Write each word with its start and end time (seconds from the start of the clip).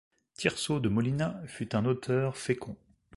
Tirso 0.35 0.79
de 0.79 0.89
Molina 0.89 1.39
fut 1.45 1.75
un 1.75 1.85
auteur 1.85 2.35
fécond. 2.35 2.75